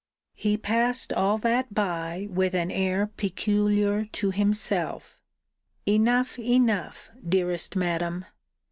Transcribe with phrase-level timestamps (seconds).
[0.33, 5.21] He passed all that by with an air peculiar to himself
[5.85, 8.25] Enough, enough, dearest Madam!